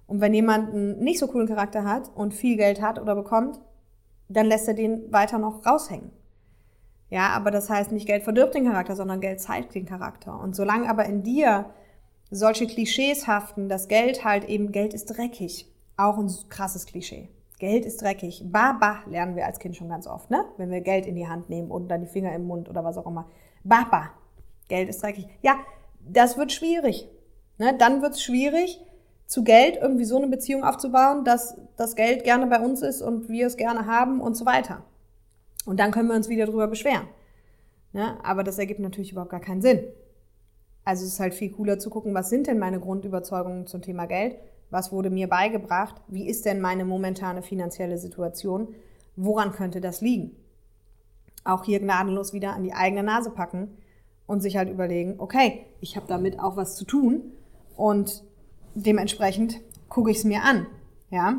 [0.06, 3.60] Und wenn jemand einen nicht so coolen Charakter hat und viel Geld hat oder bekommt,
[4.28, 6.10] dann lässt er den weiter noch raushängen.
[7.08, 10.38] Ja, aber das heißt nicht, Geld verdirbt den Charakter, sondern Geld zeigt den Charakter.
[10.38, 11.70] Und solange aber in dir
[12.30, 15.72] solche Klischees haften, dass Geld halt eben, Geld ist dreckig.
[15.96, 17.28] Auch ein krasses Klischee.
[17.58, 18.44] Geld ist dreckig.
[18.46, 20.44] Baba lernen wir als Kind schon ganz oft, ne?
[20.58, 22.98] Wenn wir Geld in die Hand nehmen und dann die Finger im Mund oder was
[22.98, 23.30] auch immer.
[23.68, 24.10] Baba.
[24.68, 25.28] Geld ist dreckig.
[25.42, 25.56] Ja,
[26.00, 27.08] das wird schwierig.
[27.58, 27.76] Ne?
[27.78, 28.80] Dann wird es schwierig,
[29.26, 33.28] zu Geld irgendwie so eine Beziehung aufzubauen, dass das Geld gerne bei uns ist und
[33.28, 34.84] wir es gerne haben und so weiter.
[35.64, 37.08] Und dann können wir uns wieder drüber beschweren.
[37.92, 39.84] Ja, aber das ergibt natürlich überhaupt gar keinen Sinn.
[40.84, 44.06] Also es ist halt viel cooler zu gucken, was sind denn meine Grundüberzeugungen zum Thema
[44.06, 44.36] Geld?
[44.70, 46.00] Was wurde mir beigebracht?
[46.06, 48.74] Wie ist denn meine momentane finanzielle Situation?
[49.16, 50.36] Woran könnte das liegen?
[51.46, 53.76] Auch hier gnadenlos wieder an die eigene Nase packen
[54.26, 57.32] und sich halt überlegen, okay, ich habe damit auch was zu tun
[57.76, 58.24] und
[58.74, 60.66] dementsprechend gucke ich es mir an.
[61.10, 61.36] Ja,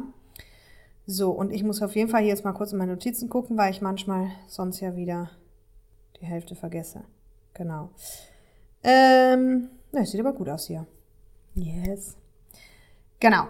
[1.10, 3.58] so, und ich muss auf jeden Fall hier jetzt mal kurz in meine Notizen gucken,
[3.58, 5.30] weil ich manchmal sonst ja wieder
[6.20, 7.06] die Hälfte vergesse.
[7.54, 7.91] Genau.
[8.84, 10.86] Ähm, na, sieht aber gut aus hier.
[11.56, 12.17] Yes.
[13.22, 13.48] Genau.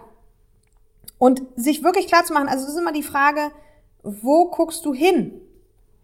[1.18, 3.50] Und sich wirklich klar zu machen, also es ist immer die Frage,
[4.04, 5.40] wo guckst du hin?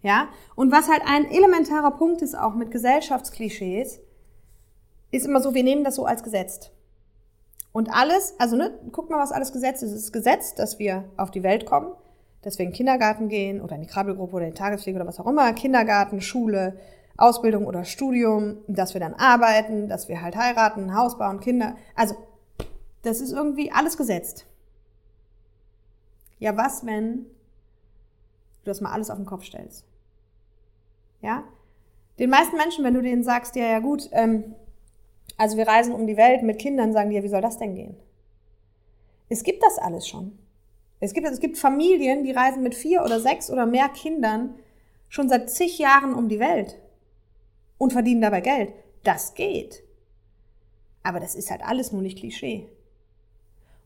[0.04, 0.28] Ja?
[0.54, 4.00] Und was halt ein elementarer Punkt ist auch mit Gesellschaftsklischees,
[5.10, 6.72] ist immer so, wir nehmen das so als gesetzt.
[7.72, 9.92] Und alles, also ne, guck mal, was alles Gesetz ist.
[9.92, 11.92] Es ist Gesetz, dass wir auf die Welt kommen,
[12.42, 15.08] dass wir in den Kindergarten gehen oder in die Krabbelgruppe oder in die Tagespflege oder
[15.08, 16.78] was auch immer, Kindergarten, Schule,
[17.16, 21.76] Ausbildung oder Studium, dass wir dann arbeiten, dass wir halt heiraten, Haus bauen, Kinder.
[21.94, 22.14] Also,
[23.02, 24.46] das ist irgendwie alles gesetzt.
[26.38, 27.24] Ja, was, wenn
[28.64, 29.86] du das mal alles auf den Kopf stellst?
[31.24, 31.42] Ja?
[32.18, 34.54] Den meisten Menschen, wenn du denen sagst, ja, ja gut, ähm,
[35.38, 37.74] also wir reisen um die Welt mit Kindern, sagen die ja, wie soll das denn
[37.74, 37.96] gehen?
[39.30, 40.38] Es gibt das alles schon.
[41.00, 44.54] Es gibt, es gibt Familien, die reisen mit vier oder sechs oder mehr Kindern
[45.08, 46.78] schon seit zig Jahren um die Welt.
[47.78, 48.72] und verdienen dabei Geld.
[49.02, 49.82] Das geht.
[51.02, 52.68] Aber das ist halt alles nur nicht Klischee.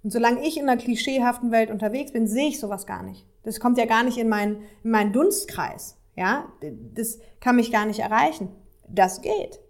[0.02, 3.26] Und solange ich in einer klischeehaften Welt unterwegs bin, sehe ich sowas gar nicht.
[3.42, 5.97] Das kommt ja gar nicht in meinen, in meinen Dunstkreis.
[6.18, 6.48] Ja,
[6.94, 8.48] das kann mich gar nicht erreichen.
[8.88, 9.60] Das geht.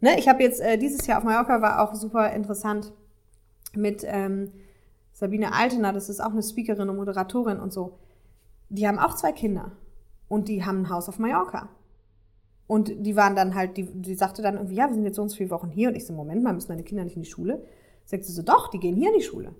[0.00, 0.18] Ne?
[0.18, 2.92] Ich habe jetzt äh, dieses Jahr auf Mallorca war auch super interessant
[3.72, 4.50] mit ähm,
[5.12, 7.98] Sabine Altener, das ist auch eine Speakerin und Moderatorin und so.
[8.68, 9.70] Die haben auch zwei Kinder
[10.26, 11.68] und die haben ein Haus auf Mallorca.
[12.66, 15.22] Und die waren dann halt, die, die sagte dann irgendwie, ja, wir sind jetzt so
[15.22, 15.88] und so viele Wochen hier.
[15.88, 17.64] Und ich so, Moment mal, müssen deine Kinder nicht in die Schule?
[18.06, 19.54] Sagt sie so, doch, die gehen hier in die Schule.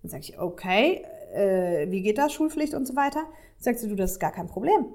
[0.00, 3.24] Dann sage ich, okay, äh, wie geht das, Schulpflicht und so weiter?
[3.58, 4.86] Sagt sie, du, das ist gar kein Problem.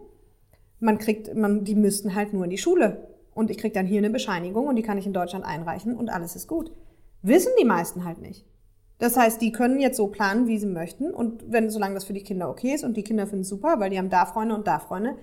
[0.79, 3.07] Man kriegt, man, die müssten halt nur in die Schule.
[3.33, 6.09] Und ich kriege dann hier eine Bescheinigung und die kann ich in Deutschland einreichen und
[6.09, 6.71] alles ist gut.
[7.21, 8.45] Wissen die meisten halt nicht.
[8.97, 11.11] Das heißt, die können jetzt so planen, wie sie möchten.
[11.11, 13.79] Und wenn, solange das für die Kinder okay ist und die Kinder finden es super,
[13.79, 15.15] weil die haben da Freunde und da Freunde,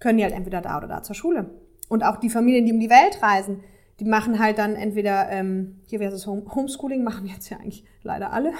[0.00, 1.50] können die halt entweder da oder da zur Schule.
[1.88, 3.60] Und auch die Familien, die um die Welt reisen,
[4.00, 8.32] die machen halt dann entweder, ähm, hier wäre es Homeschooling, machen jetzt ja eigentlich leider
[8.32, 8.52] alle,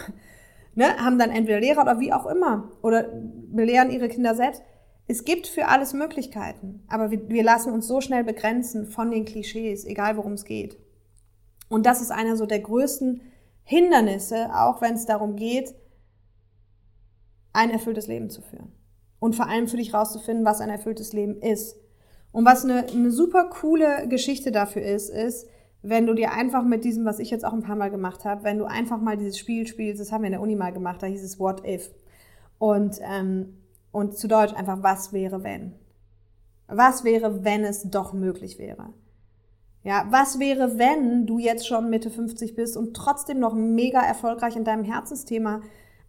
[0.75, 3.09] ne, haben dann entweder Lehrer oder wie auch immer oder
[3.51, 4.63] belehren ihre Kinder selbst.
[5.07, 9.27] Es gibt für alles Möglichkeiten, aber wir, wir lassen uns so schnell begrenzen von den
[9.27, 10.79] Klischees, egal worum es geht.
[11.69, 13.21] Und das ist einer so der größten
[13.65, 15.75] Hindernisse, auch wenn es darum geht,
[17.53, 18.73] ein erfülltes Leben zu führen.
[19.19, 21.77] Und vor allem für dich rauszufinden, was ein erfülltes Leben ist.
[22.33, 25.47] Und was eine, eine super coole Geschichte dafür ist, ist,
[25.83, 28.43] wenn du dir einfach mit diesem, was ich jetzt auch ein paar Mal gemacht habe,
[28.43, 31.03] wenn du einfach mal dieses Spiel spielst, das haben wir in der Uni mal gemacht,
[31.03, 31.91] da hieß es What If.
[32.59, 33.59] Und, ähm,
[33.95, 35.73] und zu Deutsch einfach, was wäre, wenn?
[36.67, 38.93] Was wäre, wenn es doch möglich wäre?
[39.85, 44.57] Ja, was wäre, wenn du jetzt schon Mitte 50 bist und trotzdem noch mega erfolgreich
[44.57, 45.61] in deinem Herzensthema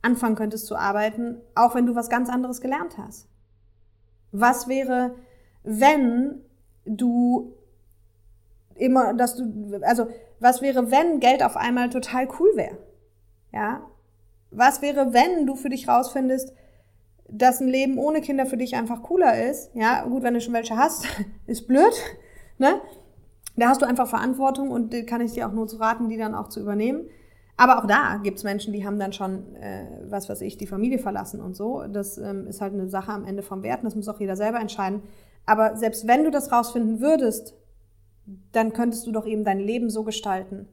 [0.02, 3.28] anfangen könntest zu arbeiten, auch wenn du was ganz anderes gelernt hast?
[4.32, 5.14] Was wäre,
[5.62, 6.42] wenn
[6.86, 7.54] du
[8.74, 10.08] immer, dass du, also,
[10.40, 12.80] was wäre, wenn Geld auf einmal total cool wäre?
[13.54, 13.82] Ja?
[14.50, 16.52] Was wäre, wenn du für dich rausfindest,
[17.30, 19.72] dass ein Leben ohne Kinder für dich einfach cooler ist?
[19.74, 21.06] Ja, gut, wenn du schon welche hast,
[21.48, 21.94] ist blöd,
[22.58, 22.82] ne?
[23.58, 26.36] Da hast du einfach Verantwortung und kann ich dir auch nur zu raten, die dann
[26.36, 27.06] auch zu übernehmen.
[27.58, 31.00] Aber auch da gibt's Menschen, die haben dann schon, äh, was weiß ich, die Familie
[31.00, 31.84] verlassen und so.
[31.88, 33.86] Das ähm, ist halt eine Sache am Ende vom Werten.
[33.86, 35.04] Das muss auch jeder selber entscheiden.
[35.46, 37.56] Aber selbst wenn du das rausfinden würdest,
[38.52, 40.68] dann könntest du doch eben dein Leben so gestalten,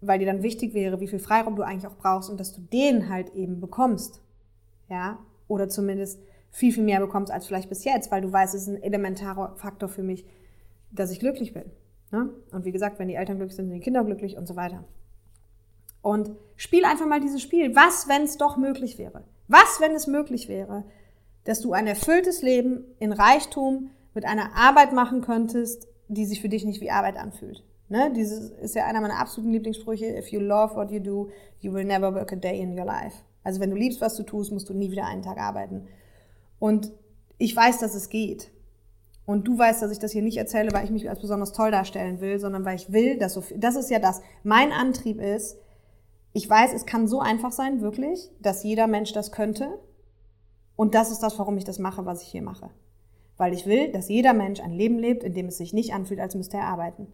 [0.00, 2.60] weil dir dann wichtig wäre, wie viel Freiraum du eigentlich auch brauchst und dass du
[2.60, 4.22] den halt eben bekommst.
[4.88, 8.62] Ja, oder zumindest viel, viel mehr bekommst als vielleicht bis jetzt, weil du weißt, es
[8.62, 10.24] ist ein elementarer Faktor für mich,
[10.90, 11.70] dass ich glücklich bin.
[12.10, 12.30] Ne?
[12.52, 14.84] Und wie gesagt, wenn die Eltern glücklich sind, sind die Kinder glücklich und so weiter.
[16.02, 17.74] Und spiel einfach mal dieses Spiel.
[17.74, 19.24] Was, wenn es doch möglich wäre?
[19.48, 20.84] Was, wenn es möglich wäre,
[21.44, 26.48] dass du ein erfülltes Leben in Reichtum mit einer Arbeit machen könntest, die sich für
[26.48, 27.64] dich nicht wie Arbeit anfühlt?
[27.88, 28.12] Ne?
[28.14, 30.06] Dieses ist ja einer meiner absoluten Lieblingssprüche.
[30.06, 31.30] If you love what you do,
[31.60, 33.16] you will never work a day in your life.
[33.46, 35.86] Also wenn du liebst, was du tust, musst du nie wieder einen Tag arbeiten.
[36.58, 36.90] Und
[37.38, 38.50] ich weiß, dass es geht.
[39.24, 41.70] Und du weißt, dass ich das hier nicht erzähle, weil ich mich als besonders toll
[41.70, 44.20] darstellen will, sondern weil ich will, dass so viel, das ist ja das.
[44.42, 45.58] Mein Antrieb ist,
[46.32, 49.78] ich weiß, es kann so einfach sein, wirklich, dass jeder Mensch das könnte.
[50.74, 52.70] Und das ist das, warum ich das mache, was ich hier mache.
[53.36, 56.18] Weil ich will, dass jeder Mensch ein Leben lebt, in dem es sich nicht anfühlt,
[56.18, 57.06] als müsste er arbeiten.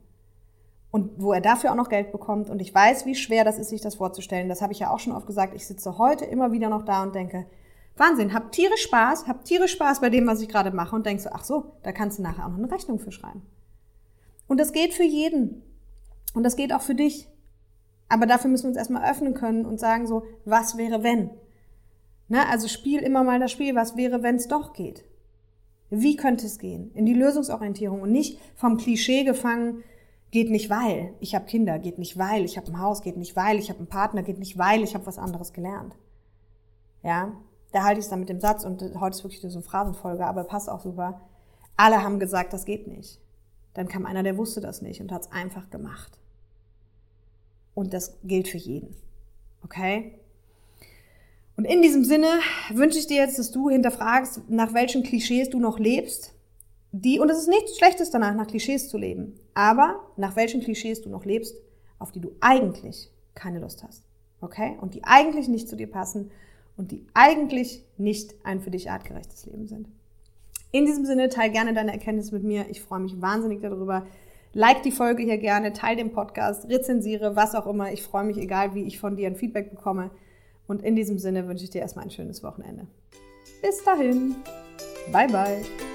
[0.93, 2.49] Und wo er dafür auch noch Geld bekommt.
[2.49, 4.49] Und ich weiß, wie schwer das ist, sich das vorzustellen.
[4.49, 5.55] Das habe ich ja auch schon oft gesagt.
[5.55, 7.47] Ich sitze heute immer wieder noch da und denke,
[7.97, 11.25] Wahnsinn, hab tierisch Spaß, hab tierisch Spaß bei dem, was ich gerade mache und denkst
[11.25, 13.43] so, ach so, da kannst du nachher auch noch eine Rechnung für schreiben.
[14.47, 15.63] Und das geht für jeden.
[16.35, 17.29] Und das geht auch für dich.
[18.09, 21.31] Aber dafür müssen wir uns erstmal öffnen können und sagen so, was wäre wenn?
[22.29, 22.47] Ne?
[22.49, 25.05] Also spiel immer mal das Spiel, was wäre, wenn es doch geht?
[25.89, 26.91] Wie könnte es gehen?
[26.95, 29.83] In die Lösungsorientierung und nicht vom Klischee gefangen,
[30.33, 33.37] geht nicht weil, ich habe Kinder, geht nicht weil, ich habe ein Haus, geht nicht
[33.37, 35.95] weil, ich habe einen Partner, geht nicht weil, ich habe was anderes gelernt.
[37.05, 37.33] Ja,
[37.71, 39.65] da halte ich es dann mit dem Satz und heute ist wirklich nur so eine
[39.65, 41.21] Phrasenfolge, aber passt auch super.
[41.77, 43.21] Alle haben gesagt, das geht nicht.
[43.75, 46.19] Dann kam einer, der wusste das nicht und hat es einfach gemacht.
[47.75, 48.97] Und das gilt für jeden.
[49.65, 50.19] Okay?
[51.57, 52.41] Und in diesem Sinne
[52.73, 56.35] wünsche ich dir jetzt, dass du hinterfragst, nach welchen Klischees du noch lebst.
[56.93, 59.35] Die, und es ist nichts Schlechtes danach, nach Klischees zu leben.
[59.55, 61.57] Aber nach welchen Klischees du noch lebst,
[61.99, 64.05] auf die du eigentlich keine Lust hast.
[64.41, 64.77] Okay?
[64.81, 66.31] Und die eigentlich nicht zu dir passen
[66.77, 69.89] und die eigentlich nicht ein für dich artgerechtes Leben sind.
[70.71, 72.67] In diesem Sinne, teile gerne deine Erkenntnis mit mir.
[72.71, 74.07] Ich freue mich wahnsinnig darüber.
[74.55, 77.93] Like die Folge hier gerne, teile den Podcast, rezensiere, was auch immer.
[77.93, 80.11] Ich freue mich, egal wie ich von dir ein Feedback bekomme.
[80.67, 82.87] Und in diesem Sinne wünsche ich dir erstmal ein schönes Wochenende.
[83.63, 84.37] Bis dahin.
[85.11, 85.92] Bye, bye.